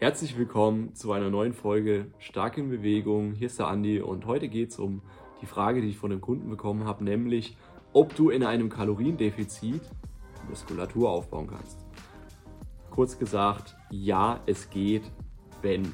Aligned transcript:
Herzlich 0.00 0.38
willkommen 0.38 0.94
zu 0.94 1.10
einer 1.10 1.28
neuen 1.28 1.52
Folge 1.52 2.06
Stark 2.20 2.56
in 2.56 2.70
Bewegung. 2.70 3.32
Hier 3.32 3.48
ist 3.48 3.58
der 3.58 3.66
Andi 3.66 3.98
und 4.00 4.26
heute 4.26 4.46
geht 4.46 4.70
es 4.70 4.78
um 4.78 5.02
die 5.42 5.46
Frage, 5.46 5.80
die 5.80 5.88
ich 5.88 5.98
von 5.98 6.10
dem 6.10 6.20
Kunden 6.20 6.48
bekommen 6.48 6.84
habe, 6.84 7.02
nämlich 7.02 7.56
ob 7.92 8.14
du 8.14 8.30
in 8.30 8.44
einem 8.44 8.68
Kaloriendefizit 8.68 9.80
Muskulatur 10.48 11.10
aufbauen 11.10 11.48
kannst. 11.48 11.84
Kurz 12.92 13.18
gesagt, 13.18 13.76
ja, 13.90 14.38
es 14.46 14.70
geht, 14.70 15.02
wenn. 15.62 15.92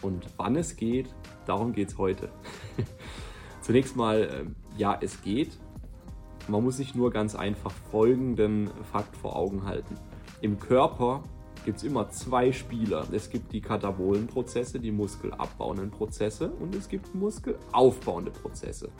Und 0.00 0.26
wann 0.38 0.56
es 0.56 0.74
geht, 0.74 1.14
darum 1.44 1.74
geht 1.74 1.88
es 1.88 1.98
heute. 1.98 2.30
Zunächst 3.60 3.94
mal, 3.94 4.26
ähm, 4.40 4.56
ja, 4.78 4.96
es 4.98 5.20
geht. 5.20 5.50
Man 6.48 6.64
muss 6.64 6.78
sich 6.78 6.94
nur 6.94 7.10
ganz 7.10 7.34
einfach 7.34 7.72
folgenden 7.90 8.70
Fakt 8.90 9.14
vor 9.18 9.36
Augen 9.36 9.66
halten. 9.66 9.96
Im 10.40 10.58
Körper 10.58 11.24
gibt 11.64 11.78
es 11.78 11.84
immer 11.84 12.08
zwei 12.10 12.52
Spieler. 12.52 13.06
Es 13.12 13.30
gibt 13.30 13.52
die 13.52 13.60
katabolen 13.60 14.26
Prozesse, 14.26 14.80
die 14.80 14.90
muskelabbauenden 14.90 15.90
Prozesse 15.90 16.50
und 16.50 16.74
es 16.74 16.88
gibt 16.88 17.14
muskelaufbauende 17.14 18.30
Prozesse. 18.30 18.90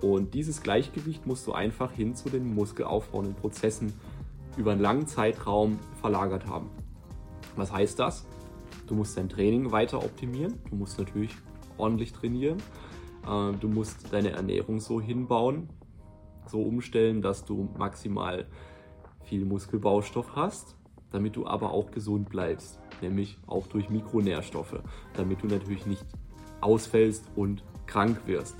Und 0.00 0.34
dieses 0.34 0.62
Gleichgewicht 0.62 1.26
musst 1.26 1.46
du 1.46 1.52
einfach 1.52 1.92
hin 1.92 2.14
zu 2.14 2.28
den 2.28 2.54
muskelaufbauenden 2.54 3.34
Prozessen 3.34 3.92
über 4.56 4.72
einen 4.72 4.80
langen 4.80 5.06
Zeitraum 5.06 5.78
verlagert 6.00 6.46
haben. 6.46 6.70
Was 7.56 7.72
heißt 7.72 7.98
das? 7.98 8.26
Du 8.86 8.94
musst 8.94 9.16
dein 9.16 9.28
Training 9.28 9.72
weiter 9.72 9.98
optimieren. 9.98 10.54
Du 10.70 10.76
musst 10.76 10.98
natürlich 10.98 11.34
ordentlich 11.76 12.12
trainieren. 12.12 12.58
Äh, 13.26 13.52
du 13.58 13.68
musst 13.68 14.12
deine 14.12 14.30
Ernährung 14.30 14.80
so 14.80 15.00
hinbauen, 15.00 15.68
so 16.46 16.62
umstellen, 16.62 17.22
dass 17.22 17.44
du 17.44 17.68
maximal 17.76 18.46
viel 19.24 19.44
Muskelbaustoff 19.44 20.36
hast 20.36 20.77
damit 21.10 21.36
du 21.36 21.46
aber 21.46 21.72
auch 21.72 21.90
gesund 21.90 22.28
bleibst, 22.28 22.80
nämlich 23.00 23.38
auch 23.46 23.66
durch 23.66 23.90
Mikronährstoffe, 23.90 24.80
damit 25.14 25.42
du 25.42 25.46
natürlich 25.46 25.86
nicht 25.86 26.04
ausfällst 26.60 27.24
und 27.36 27.64
krank 27.86 28.22
wirst. 28.26 28.56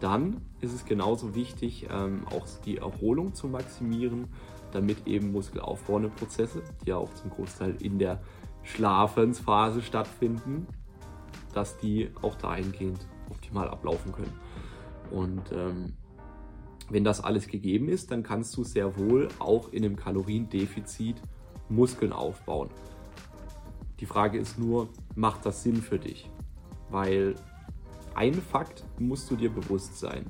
Dann 0.00 0.40
ist 0.60 0.72
es 0.72 0.84
genauso 0.84 1.34
wichtig, 1.34 1.86
ähm, 1.90 2.26
auch 2.30 2.46
die 2.64 2.78
Erholung 2.78 3.34
zu 3.34 3.48
maximieren, 3.48 4.28
damit 4.72 5.06
eben 5.06 5.32
muskelaufbauende 5.32 6.08
Prozesse, 6.08 6.62
die 6.82 6.90
ja 6.90 6.96
auch 6.96 7.12
zum 7.14 7.30
Großteil 7.30 7.76
in 7.80 7.98
der 7.98 8.20
Schlafensphase 8.62 9.82
stattfinden, 9.82 10.66
dass 11.52 11.78
die 11.78 12.10
auch 12.22 12.34
dahingehend 12.34 13.06
optimal 13.30 13.68
ablaufen 13.68 14.12
können. 14.12 14.32
Und 15.10 15.52
ähm, 15.52 15.94
wenn 16.90 17.04
das 17.04 17.22
alles 17.22 17.46
gegeben 17.46 17.88
ist, 17.88 18.10
dann 18.10 18.22
kannst 18.22 18.56
du 18.56 18.64
sehr 18.64 18.98
wohl 18.98 19.28
auch 19.38 19.72
in 19.72 19.84
einem 19.84 19.96
Kaloriendefizit 19.96 21.16
Muskeln 21.68 22.12
aufbauen. 22.12 22.68
Die 24.00 24.06
Frage 24.06 24.38
ist 24.38 24.58
nur, 24.58 24.88
macht 25.14 25.46
das 25.46 25.62
Sinn 25.62 25.76
für 25.76 25.98
dich? 25.98 26.28
Weil 26.90 27.34
ein 28.14 28.34
Fakt 28.34 28.84
musst 28.98 29.30
du 29.30 29.36
dir 29.36 29.50
bewusst 29.50 29.98
sein. 29.98 30.26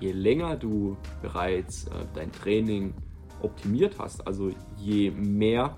Je 0.00 0.12
länger 0.12 0.56
du 0.56 0.96
bereits 1.22 1.86
äh, 1.88 2.06
dein 2.14 2.30
Training 2.32 2.94
optimiert 3.42 3.98
hast, 3.98 4.26
also 4.26 4.50
je 4.76 5.10
mehr 5.10 5.76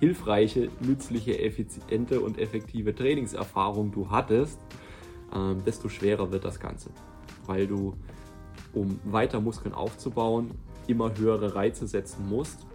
hilfreiche, 0.00 0.70
nützliche, 0.80 1.38
effiziente 1.38 2.20
und 2.20 2.38
effektive 2.38 2.94
Trainingserfahrung 2.94 3.92
du 3.92 4.10
hattest, 4.10 4.58
äh, 5.32 5.54
desto 5.64 5.88
schwerer 5.88 6.30
wird 6.30 6.44
das 6.44 6.60
Ganze. 6.60 6.90
Weil 7.46 7.66
du, 7.66 7.94
um 8.74 9.00
weiter 9.04 9.40
Muskeln 9.40 9.74
aufzubauen, 9.74 10.50
immer 10.86 11.16
höhere 11.16 11.54
Reize 11.54 11.86
setzen 11.86 12.28
musst 12.28 12.66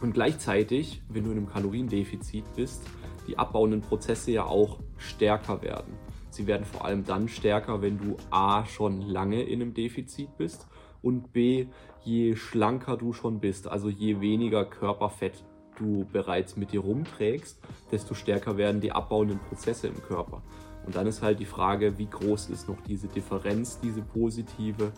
und 0.00 0.12
gleichzeitig, 0.12 1.02
wenn 1.08 1.24
du 1.24 1.30
in 1.30 1.38
einem 1.38 1.48
Kaloriendefizit 1.48 2.44
bist, 2.54 2.82
die 3.26 3.38
abbauenden 3.38 3.80
Prozesse 3.80 4.32
ja 4.32 4.44
auch 4.44 4.78
stärker 4.98 5.62
werden. 5.62 5.94
Sie 6.30 6.46
werden 6.46 6.66
vor 6.66 6.84
allem 6.84 7.04
dann 7.04 7.28
stärker, 7.28 7.80
wenn 7.82 7.98
du 7.98 8.16
A 8.30 8.66
schon 8.66 9.00
lange 9.00 9.42
in 9.42 9.62
einem 9.62 9.74
Defizit 9.74 10.36
bist 10.36 10.66
und 11.02 11.32
B, 11.32 11.66
je 12.04 12.36
schlanker 12.36 12.96
du 12.96 13.12
schon 13.12 13.40
bist, 13.40 13.68
also 13.68 13.88
je 13.88 14.20
weniger 14.20 14.64
Körperfett 14.64 15.44
du 15.78 16.06
bereits 16.12 16.56
mit 16.56 16.72
dir 16.72 16.80
rumträgst, 16.80 17.60
desto 17.90 18.14
stärker 18.14 18.56
werden 18.56 18.80
die 18.80 18.92
abbauenden 18.92 19.38
Prozesse 19.38 19.88
im 19.88 20.02
Körper. 20.02 20.42
Und 20.86 20.94
dann 20.94 21.06
ist 21.06 21.22
halt 21.22 21.40
die 21.40 21.46
Frage, 21.46 21.98
wie 21.98 22.06
groß 22.06 22.50
ist 22.50 22.68
noch 22.68 22.80
diese 22.82 23.08
Differenz, 23.08 23.80
diese 23.80 24.02
positive, 24.02 24.92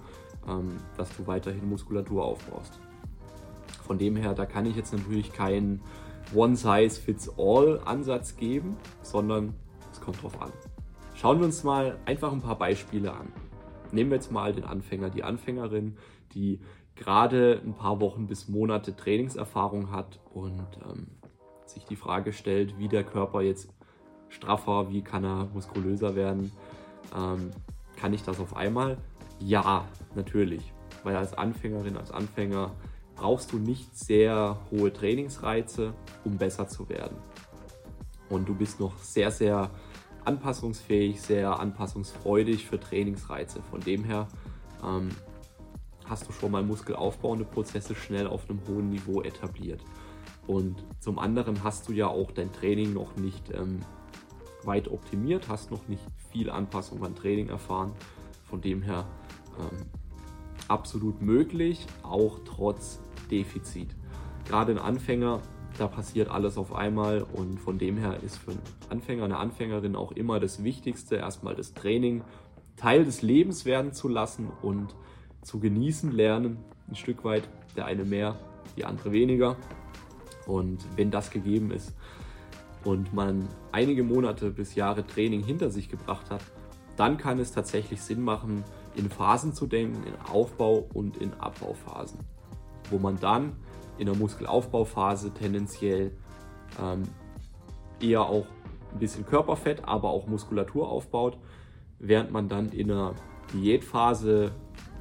ähm, 0.47 0.77
dass 0.97 1.17
du 1.17 1.27
weiterhin 1.27 1.69
Muskulatur 1.69 2.25
aufbaust. 2.25 2.79
Von 3.89 3.99
dem 3.99 4.15
her, 4.17 4.35
da 4.35 4.47
kann 4.47 4.67
ich 4.67 4.77
jetzt 4.77 4.93
natürlich 4.93 5.33
keinen 5.33 5.81
One-Size-Fits-All-Ansatz 6.35 8.37
geben, 8.37 8.77
sondern 9.03 9.55
es 9.91 10.01
kommt 10.01 10.23
drauf 10.23 10.41
an. 10.43 10.53
Schauen 11.15 11.39
wir 11.39 11.47
uns 11.47 11.65
mal 11.65 11.99
einfach 12.05 12.31
ein 12.31 12.43
paar 12.43 12.59
Beispiele 12.59 13.13
an. 13.13 13.33
Nehmen 13.91 14.11
wir 14.11 14.17
jetzt 14.17 14.31
mal 14.31 14.53
den 14.53 14.65
Anfänger, 14.65 15.09
die 15.09 15.25
Anfängerin, 15.25 15.97
die 16.35 16.61
gerade 16.97 17.63
ein 17.65 17.73
paar 17.73 17.99
Wochen 18.01 18.27
bis 18.27 18.47
Monate 18.47 18.95
Trainingserfahrung 18.95 19.91
hat 19.91 20.21
und 20.35 20.67
ähm, 20.87 21.07
sich 21.65 21.87
die 21.87 21.97
Frage 21.97 22.35
stellt, 22.35 22.79
wie 22.79 22.89
der 22.89 23.05
Körper 23.05 23.41
jetzt 23.41 23.73
straffer, 24.29 24.91
wie 24.91 25.01
kann 25.01 25.25
er 25.25 25.49
muskulöser 25.55 26.15
werden. 26.15 26.53
Ähm, 27.17 27.53
kann 27.97 28.13
ich 28.13 28.23
das 28.23 28.39
auf 28.39 28.55
einmal? 28.55 28.99
Ja, 29.39 29.87
natürlich. 30.15 30.75
Weil 31.05 31.17
als 31.17 31.33
Anfängerin, 31.33 31.97
als 31.97 32.11
Anfänger 32.11 32.73
brauchst 33.19 33.53
du 33.53 33.59
nicht 33.59 33.97
sehr 33.99 34.59
hohe 34.71 34.93
Trainingsreize, 34.93 35.93
um 36.25 36.39
besser 36.39 36.69
zu 36.69 36.89
werden. 36.89 37.17
Und 38.31 38.49
du 38.49 38.55
bist 38.55 38.79
noch 38.79 38.97
sehr, 38.99 39.31
sehr 39.31 39.71
anpassungsfähig, 40.25 41.21
sehr 41.21 41.59
anpassungsfreudig 41.59 42.67
für 42.67 42.79
Trainingsreize. 42.79 43.63
Von 43.63 43.81
dem 43.81 44.05
her 44.05 44.29
ähm, 44.85 45.09
hast 46.05 46.29
du 46.29 46.33
schon 46.33 46.53
mal 46.53 46.63
muskelaufbauende 46.63 47.45
Prozesse 47.45 47.95
schnell 47.95 48.27
auf 48.27 48.49
einem 48.49 48.61
hohen 48.69 48.91
Niveau 48.91 49.23
etabliert. 49.23 49.83
Und 50.47 50.85
zum 51.01 51.19
anderen 51.19 51.63
hast 51.65 51.89
du 51.89 51.93
ja 51.93 52.07
auch 52.07 52.31
dein 52.31 52.53
Training 52.53 52.93
noch 52.93 53.17
nicht 53.17 53.51
ähm, 53.53 53.81
weit 54.65 54.89
optimiert, 54.89 55.49
hast 55.49 55.71
noch 55.71 55.89
nicht 55.89 56.03
viel 56.31 56.51
Anpassung 56.51 57.05
an 57.05 57.15
Training 57.15 57.49
erfahren. 57.49 57.93
Von 58.45 58.61
dem 58.61 58.83
her 58.83 59.07
ähm, 59.59 59.87
absolut 60.69 61.21
möglich, 61.21 61.87
auch 62.03 62.39
trotz 62.45 63.01
Defizit. 63.31 63.95
Gerade 64.47 64.73
ein 64.73 64.79
Anfänger, 64.79 65.43
da 65.77 65.87
passiert 65.87 66.29
alles 66.29 66.57
auf 66.59 66.75
einmal 66.75 67.23
und 67.23 67.61
von 67.61 67.79
dem 67.79 67.97
her 67.97 68.19
ist 68.25 68.39
für 68.39 68.53
einen 68.53 68.63
Anfänger, 68.89 69.25
eine 69.25 69.37
Anfängerin 69.37 69.95
auch 69.95 70.13
immer 70.13 70.41
das 70.41 70.65
Wichtigste, 70.65 71.17
erstmal 71.17 71.55
das 71.55 71.75
Training 71.75 72.25
Teil 72.77 73.05
des 73.05 73.23
Lebens 73.23 73.65
werden 73.65 73.93
zu 73.93 74.09
lassen 74.09 74.49
und 74.63 74.95
zu 75.43 75.59
genießen 75.59 76.13
lernen, 76.13 76.59
ein 76.89 76.95
Stück 76.95 77.25
weit, 77.25 77.49
der 77.77 77.87
eine 77.87 78.05
mehr, 78.05 78.37
die 78.77 78.85
andere 78.85 79.13
weniger. 79.13 79.57
Und 80.47 80.79
wenn 80.97 81.11
das 81.11 81.31
gegeben 81.31 81.71
ist 81.71 81.95
und 82.85 83.13
man 83.13 83.49
einige 83.73 84.05
Monate 84.05 84.51
bis 84.51 84.75
Jahre 84.77 85.07
Training 85.07 85.43
hinter 85.43 85.71
sich 85.71 85.89
gebracht 85.89 86.31
hat, 86.31 86.43
dann 86.97 87.19
kann 87.19 87.39
es 87.39 87.53
tatsächlich 87.53 88.01
Sinn 88.01 88.23
machen, 88.23 88.65
in 88.95 89.11
Phasen 89.11 89.53
zu 89.53 89.67
denken, 89.67 90.05
in 90.07 90.15
Aufbau- 90.33 90.89
und 90.95 91.17
in 91.17 91.35
Abbauphasen 91.35 92.21
wo 92.91 92.99
man 92.99 93.19
dann 93.19 93.57
in 93.99 94.07
der 94.07 94.17
Muskelaufbauphase 94.17 95.33
tendenziell 95.33 96.13
ähm, 96.81 97.03
eher 98.01 98.23
auch 98.23 98.47
ein 98.93 98.99
bisschen 98.99 99.27
Körperfett, 99.27 99.85
aber 99.85 100.11
auch 100.11 100.27
Muskulatur 100.27 100.89
aufbaut, 100.89 101.39
während 101.99 102.31
man 102.31 102.49
dann 102.49 102.71
in 102.71 102.89
der 102.89 103.15
Diätphase 103.53 104.53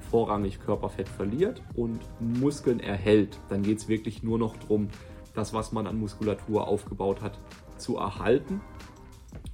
vorrangig 0.09 0.59
Körperfett 0.59 1.09
verliert 1.09 1.61
und 1.75 1.99
Muskeln 2.19 2.79
erhält. 2.79 3.39
Dann 3.49 3.61
geht 3.61 3.79
es 3.79 3.87
wirklich 3.87 4.23
nur 4.23 4.39
noch 4.39 4.55
darum, 4.57 4.89
das, 5.33 5.53
was 5.53 5.71
man 5.71 5.85
an 5.85 5.99
Muskulatur 5.99 6.67
aufgebaut 6.67 7.21
hat, 7.21 7.37
zu 7.77 7.97
erhalten 7.97 8.61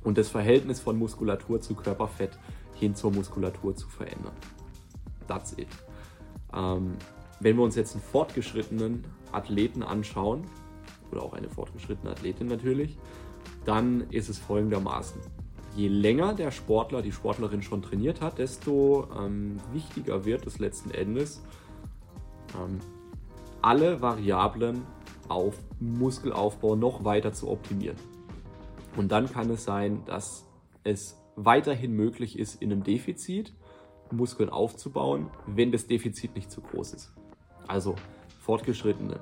und 0.03 0.17
das 0.17 0.29
Verhältnis 0.29 0.79
von 0.79 0.97
Muskulatur 0.97 1.59
zu 1.59 1.75
Körperfett 1.75 2.37
hin 2.75 2.95
zur 2.95 3.11
Muskulatur 3.11 3.75
zu 3.75 3.87
verändern. 3.89 4.33
That's 5.27 5.53
it. 5.57 5.67
Ähm, 6.53 6.95
wenn 7.43 7.57
wir 7.57 7.63
uns 7.63 7.75
jetzt 7.75 7.93
einen 7.93 8.03
fortgeschrittenen 8.03 9.03
Athleten 9.31 9.83
anschauen, 9.83 10.45
oder 11.13 11.23
auch 11.23 11.33
eine 11.33 11.49
fortgeschrittene 11.49 12.11
Athletin 12.11 12.47
natürlich, 12.47 12.97
dann 13.65 14.09
ist 14.09 14.29
es 14.29 14.39
folgendermaßen. 14.39 15.21
Je 15.75 15.87
länger 15.87 16.33
der 16.33 16.51
Sportler, 16.51 17.01
die 17.01 17.11
Sportlerin 17.11 17.61
schon 17.61 17.81
trainiert 17.81 18.21
hat, 18.21 18.37
desto 18.37 19.07
ähm, 19.17 19.57
wichtiger 19.71 20.25
wird 20.25 20.45
es 20.45 20.59
letzten 20.59 20.91
Endes, 20.91 21.43
ähm, 22.55 22.79
alle 23.61 24.01
Variablen 24.01 24.81
auf 25.29 25.55
Muskelaufbau 25.79 26.75
noch 26.75 27.03
weiter 27.05 27.33
zu 27.33 27.49
optimieren. 27.49 27.97
Und 28.97 29.11
dann 29.11 29.31
kann 29.31 29.49
es 29.49 29.63
sein, 29.63 30.03
dass 30.05 30.45
es 30.83 31.17
weiterhin 31.35 31.93
möglich 31.93 32.37
ist, 32.37 32.61
in 32.61 32.71
einem 32.71 32.83
Defizit 32.83 33.53
Muskeln 34.11 34.49
aufzubauen, 34.49 35.31
wenn 35.47 35.71
das 35.71 35.87
Defizit 35.87 36.35
nicht 36.35 36.51
zu 36.51 36.61
groß 36.61 36.93
ist 36.93 37.13
also 37.67 37.95
Fortgeschrittene. 38.39 39.19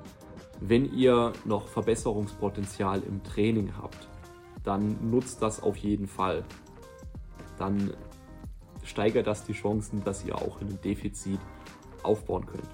Wenn 0.60 0.92
ihr 0.94 1.32
noch 1.44 1.68
Verbesserungspotenzial 1.68 3.02
im 3.02 3.22
Training 3.22 3.72
habt, 3.76 4.08
dann 4.62 5.10
nutzt 5.10 5.42
das 5.42 5.62
auf 5.62 5.76
jeden 5.76 6.06
Fall. 6.06 6.44
Dann 7.58 7.94
steigert 8.84 9.26
das 9.26 9.44
die 9.44 9.52
Chancen, 9.52 10.04
dass 10.04 10.24
ihr 10.24 10.36
auch 10.36 10.60
in 10.60 10.68
einem 10.68 10.80
Defizit 10.80 11.40
aufbauen 12.02 12.46
könnt. 12.46 12.68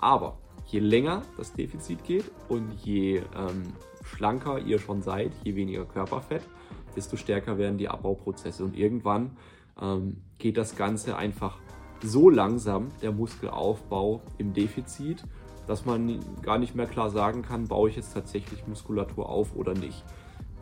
Aber 0.00 0.38
je 0.66 0.80
länger 0.80 1.22
das 1.36 1.52
Defizit 1.52 2.04
geht 2.04 2.30
und 2.48 2.72
je 2.84 3.18
ähm, 3.36 3.72
schlanker 4.04 4.58
ihr 4.58 4.78
schon 4.78 5.02
seid, 5.02 5.32
je 5.44 5.54
weniger 5.54 5.84
Körperfett, 5.84 6.42
desto 6.96 7.16
stärker 7.16 7.58
werden 7.58 7.78
die 7.78 7.88
Abbauprozesse. 7.88 8.64
Und 8.64 8.76
irgendwann 8.76 9.36
ähm, 9.80 10.22
geht 10.38 10.56
das 10.56 10.76
Ganze 10.76 11.16
einfach 11.16 11.58
so 12.02 12.30
langsam, 12.30 12.88
der 13.02 13.12
Muskelaufbau 13.12 14.22
im 14.38 14.52
Defizit, 14.52 15.24
dass 15.66 15.84
man 15.84 16.18
gar 16.42 16.58
nicht 16.58 16.74
mehr 16.74 16.86
klar 16.86 17.10
sagen 17.10 17.42
kann, 17.42 17.68
baue 17.68 17.90
ich 17.90 17.96
jetzt 17.96 18.14
tatsächlich 18.14 18.66
Muskulatur 18.66 19.28
auf 19.28 19.54
oder 19.54 19.74
nicht. 19.74 20.04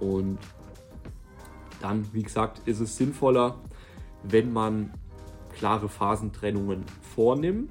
Und 0.00 0.38
dann, 1.80 2.06
wie 2.12 2.22
gesagt, 2.22 2.66
ist 2.66 2.80
es 2.80 2.96
sinnvoller, 2.96 3.56
wenn 4.22 4.52
man 4.52 4.92
klare 5.52 5.88
Phasentrennungen 5.88 6.84
vornimmt, 7.14 7.70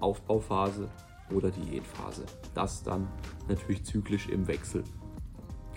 Aufbauphase 0.00 0.88
oder 1.32 1.50
Diätphase. 1.50 2.24
Das 2.54 2.82
dann 2.82 3.08
natürlich 3.48 3.84
zyklisch 3.84 4.28
im 4.28 4.46
Wechsel. 4.46 4.84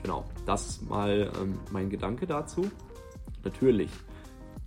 Genau, 0.01 0.25
das 0.45 0.67
ist 0.67 0.89
mal 0.89 1.31
ähm, 1.41 1.59
mein 1.71 1.89
Gedanke 1.89 2.25
dazu. 2.25 2.69
Natürlich 3.43 3.91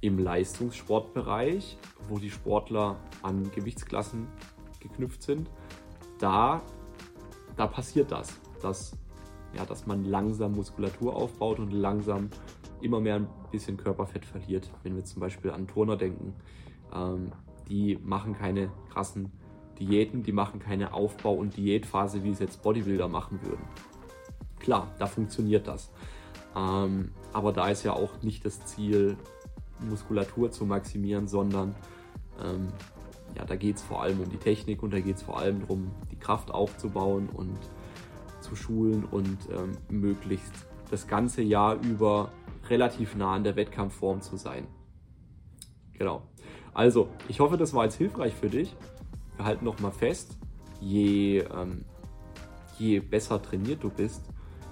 im 0.02 0.18
Leistungssportbereich, 0.18 1.78
wo 2.08 2.18
die 2.18 2.30
Sportler 2.30 2.96
an 3.22 3.50
Gewichtsklassen 3.52 4.26
geknüpft 4.80 5.22
sind, 5.22 5.48
da, 6.18 6.60
da 7.56 7.66
passiert 7.66 8.10
das, 8.10 8.38
dass, 8.60 8.96
ja, 9.56 9.64
dass 9.64 9.86
man 9.86 10.04
langsam 10.04 10.52
Muskulatur 10.52 11.16
aufbaut 11.16 11.60
und 11.60 11.70
langsam 11.70 12.30
immer 12.80 13.00
mehr 13.00 13.16
ein 13.16 13.28
bisschen 13.52 13.76
Körperfett 13.76 14.24
verliert. 14.24 14.68
Wenn 14.82 14.96
wir 14.96 15.04
zum 15.04 15.20
Beispiel 15.20 15.52
an 15.52 15.68
Turner 15.68 15.96
denken, 15.96 16.34
ähm, 16.92 17.32
die 17.68 17.96
machen 18.02 18.34
keine 18.34 18.72
krassen 18.92 19.30
Diäten, 19.78 20.24
die 20.24 20.32
machen 20.32 20.58
keine 20.58 20.92
Aufbau- 20.94 21.34
und 21.34 21.56
Diätphase, 21.56 22.24
wie 22.24 22.30
es 22.30 22.40
jetzt 22.40 22.62
Bodybuilder 22.62 23.06
machen 23.06 23.40
würden. 23.42 23.64
Klar, 24.58 24.92
da 24.98 25.06
funktioniert 25.06 25.68
das. 25.68 25.92
Ähm, 26.56 27.12
aber 27.32 27.52
da 27.52 27.68
ist 27.68 27.84
ja 27.84 27.92
auch 27.92 28.20
nicht 28.22 28.44
das 28.44 28.64
Ziel, 28.64 29.16
Muskulatur 29.88 30.50
zu 30.50 30.64
maximieren, 30.64 31.28
sondern 31.28 31.74
ähm, 32.42 32.68
ja, 33.36 33.44
da 33.44 33.56
geht 33.56 33.76
es 33.76 33.82
vor 33.82 34.02
allem 34.02 34.20
um 34.20 34.28
die 34.28 34.36
Technik 34.36 34.82
und 34.82 34.92
da 34.92 35.00
geht 35.00 35.16
es 35.16 35.22
vor 35.22 35.38
allem 35.38 35.60
darum, 35.60 35.90
die 36.10 36.16
Kraft 36.16 36.50
aufzubauen 36.50 37.28
und 37.32 37.58
zu 38.40 38.56
schulen 38.56 39.04
und 39.04 39.38
ähm, 39.50 39.72
möglichst 39.88 40.52
das 40.90 41.06
ganze 41.06 41.42
Jahr 41.42 41.76
über 41.82 42.30
relativ 42.68 43.14
nah 43.14 43.34
an 43.34 43.44
der 43.44 43.56
Wettkampfform 43.56 44.20
zu 44.20 44.36
sein. 44.36 44.66
Genau. 45.94 46.22
Also, 46.74 47.08
ich 47.28 47.40
hoffe, 47.40 47.56
das 47.56 47.74
war 47.74 47.84
jetzt 47.84 47.96
hilfreich 47.96 48.34
für 48.34 48.48
dich. 48.48 48.74
Wir 49.36 49.44
halten 49.44 49.64
noch 49.64 49.78
mal 49.80 49.90
fest, 49.90 50.36
je, 50.80 51.40
ähm, 51.40 51.84
je 52.78 53.00
besser 53.00 53.40
trainiert 53.40 53.82
du 53.82 53.90
bist, 53.90 54.22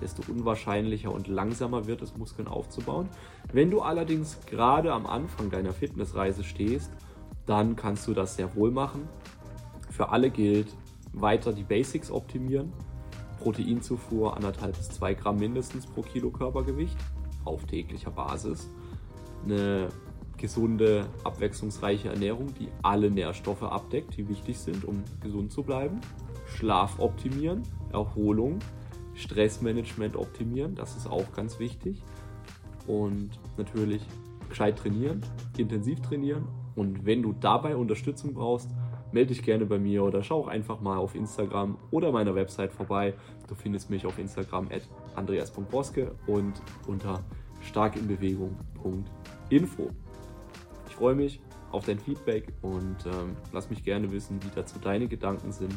desto 0.00 0.22
unwahrscheinlicher 0.30 1.12
und 1.12 1.28
langsamer 1.28 1.86
wird 1.86 2.02
es, 2.02 2.16
Muskeln 2.16 2.48
aufzubauen. 2.48 3.08
Wenn 3.52 3.70
du 3.70 3.80
allerdings 3.80 4.38
gerade 4.46 4.92
am 4.92 5.06
Anfang 5.06 5.50
deiner 5.50 5.72
Fitnessreise 5.72 6.44
stehst, 6.44 6.90
dann 7.46 7.76
kannst 7.76 8.06
du 8.06 8.14
das 8.14 8.36
sehr 8.36 8.54
wohl 8.54 8.70
machen. 8.70 9.08
Für 9.90 10.10
alle 10.10 10.30
gilt, 10.30 10.68
weiter 11.12 11.52
die 11.52 11.64
Basics 11.64 12.10
optimieren. 12.10 12.72
Proteinzufuhr 13.38 14.36
anderthalb 14.36 14.76
bis 14.76 14.90
zwei 14.90 15.14
Gramm 15.14 15.38
mindestens 15.38 15.86
pro 15.86 16.02
Kilo 16.02 16.30
Körpergewicht 16.30 16.96
auf 17.44 17.64
täglicher 17.64 18.10
Basis. 18.10 18.70
Eine 19.44 19.88
gesunde, 20.36 21.06
abwechslungsreiche 21.24 22.08
Ernährung, 22.08 22.52
die 22.58 22.68
alle 22.82 23.10
Nährstoffe 23.10 23.62
abdeckt, 23.62 24.16
die 24.16 24.28
wichtig 24.28 24.58
sind, 24.58 24.84
um 24.84 25.02
gesund 25.20 25.52
zu 25.52 25.62
bleiben. 25.62 26.00
Schlaf 26.46 26.98
optimieren, 26.98 27.62
Erholung, 27.92 28.58
Stressmanagement 29.20 30.16
optimieren, 30.16 30.74
das 30.74 30.96
ist 30.96 31.06
auch 31.06 31.32
ganz 31.34 31.58
wichtig. 31.58 32.02
Und 32.86 33.30
natürlich 33.56 34.02
gescheit 34.48 34.78
trainieren, 34.78 35.20
intensiv 35.56 36.00
trainieren. 36.00 36.48
Und 36.74 37.04
wenn 37.04 37.22
du 37.22 37.32
dabei 37.32 37.76
Unterstützung 37.76 38.34
brauchst, 38.34 38.70
melde 39.12 39.34
dich 39.34 39.42
gerne 39.42 39.66
bei 39.66 39.78
mir 39.78 40.04
oder 40.04 40.22
schau 40.22 40.40
auch 40.40 40.48
einfach 40.48 40.80
mal 40.80 40.96
auf 40.98 41.14
Instagram 41.14 41.76
oder 41.90 42.12
meiner 42.12 42.34
Website 42.34 42.72
vorbei. 42.72 43.14
Du 43.48 43.54
findest 43.54 43.90
mich 43.90 44.06
auf 44.06 44.18
Instagram 44.18 44.68
at 44.72 44.88
andreas.boske 45.16 46.12
und 46.26 46.54
unter 46.86 47.22
starkinbewegung.info. 47.62 49.90
Ich 50.88 50.96
freue 50.96 51.14
mich 51.14 51.40
auf 51.72 51.84
dein 51.84 51.98
Feedback 51.98 52.52
und 52.62 52.96
ähm, 53.06 53.36
lass 53.52 53.68
mich 53.70 53.84
gerne 53.84 54.10
wissen, 54.12 54.42
wie 54.42 54.50
dazu 54.54 54.78
deine 54.80 55.08
Gedanken 55.08 55.52
sind. 55.52 55.74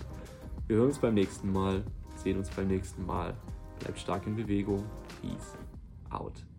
Wir 0.68 0.78
hören 0.78 0.88
uns 0.88 1.00
beim 1.00 1.13
nächsten 1.13 1.51
Mal, 1.51 1.84
sehen 2.24 2.38
uns 2.38 2.50
beim 2.50 2.68
nächsten 2.68 3.06
Mal. 3.06 3.36
Bleib 3.80 3.98
stark 3.98 4.25
in 4.25 4.36
Bewegung. 4.36 4.84
Peace 5.22 5.58
out. 6.10 6.44